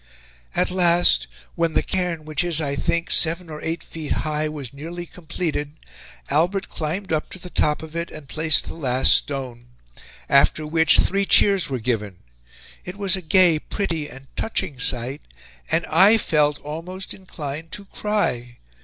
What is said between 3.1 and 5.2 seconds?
seven or eight feet high, was nearly